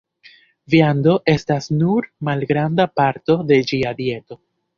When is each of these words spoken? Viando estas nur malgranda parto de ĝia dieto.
Viando 0.73 1.13
estas 1.33 1.67
nur 1.81 2.07
malgranda 2.31 2.89
parto 3.01 3.37
de 3.53 3.61
ĝia 3.73 3.95
dieto. 4.03 4.41